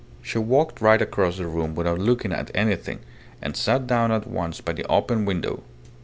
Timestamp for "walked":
0.39-0.81